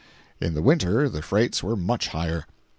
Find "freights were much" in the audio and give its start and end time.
1.21-2.07